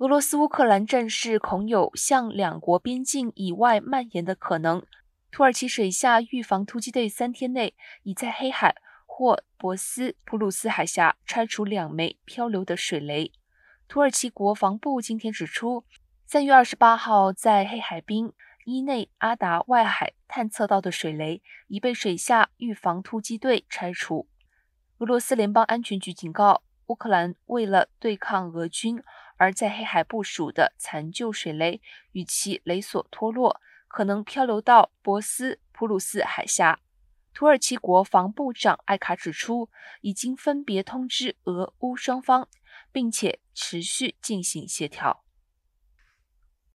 [0.00, 4.82] 俄罗斯乌克兰战事恐有向两国边境以外蔓延的可能。
[5.30, 13.30] 土耳其水下预防突击队三天内已在黑海或博斯普鲁斯海峡拆除两枚漂流的水雷。
[13.88, 15.84] 土耳其国防部今天指出，
[16.24, 18.32] 三月二十八号在黑海滨
[18.64, 24.26] 伊内阿达外海探测到的水雷已被水下预防突击队拆除。
[24.96, 29.00] 俄罗斯联邦安全局警告，乌克兰为了对抗俄军。
[29.36, 31.80] 而在黑海部署的残旧水雷
[32.12, 33.58] 与其雷索脱落，
[33.88, 36.78] 可能漂流到博斯普鲁斯海峡。
[37.32, 39.70] 土耳其国防部长艾卡指出，
[40.02, 42.48] 已经分别通知俄乌双方，
[42.92, 45.24] 并且持续进行协调。